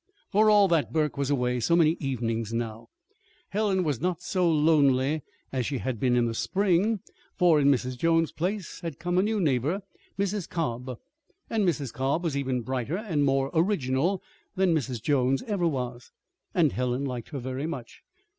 For 0.31 0.49
all 0.49 0.67
that 0.69 0.91
Burke 0.91 1.15
was 1.15 1.29
away 1.29 1.59
so 1.59 1.75
many 1.75 1.91
evenings 1.99 2.51
now, 2.51 2.87
Helen 3.49 3.83
was 3.83 4.01
not 4.01 4.19
so 4.19 4.49
lonely 4.51 5.21
as 5.51 5.67
she 5.67 5.77
had 5.77 5.99
been 5.99 6.15
in 6.15 6.25
the 6.25 6.33
spring; 6.33 7.01
for 7.37 7.59
in 7.59 7.67
Mrs. 7.69 7.99
Jones's 7.99 8.31
place 8.31 8.79
had 8.79 8.97
come 8.97 9.19
a 9.19 9.21
new 9.21 9.39
neighbor, 9.39 9.83
Mrs. 10.17 10.49
Cobb. 10.49 10.97
And 11.51 11.67
Mrs. 11.67 11.93
Cobb 11.93 12.23
was 12.23 12.35
even 12.35 12.61
brighter 12.61 12.97
and 12.97 13.23
more 13.23 13.51
original 13.53 14.23
than 14.55 14.73
Mrs. 14.73 15.03
Jones 15.03 15.43
ever 15.43 15.67
was, 15.67 16.11
and 16.55 16.71
Helen 16.71 17.05
liked 17.05 17.29
her 17.29 17.37
very 17.37 17.67
much. 17.67 18.01